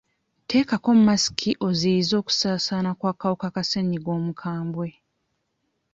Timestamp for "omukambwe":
4.17-4.87